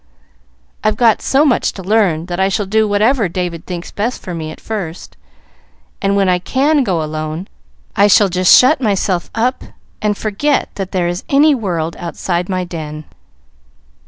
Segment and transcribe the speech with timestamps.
[0.83, 4.33] "I've got so much to learn, that I shall do whatever David thinks best for
[4.33, 5.15] me at first,
[6.01, 7.47] and when I can go alone,
[7.95, 9.63] I shall just shut myself up
[10.01, 13.03] and forget that there is any world outside my den."